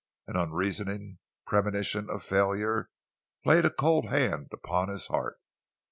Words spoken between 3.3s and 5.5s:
laid a cold hand upon his heart.